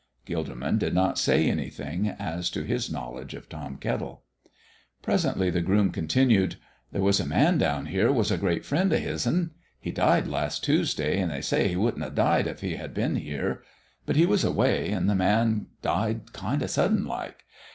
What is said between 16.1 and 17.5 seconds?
kind of sudden like.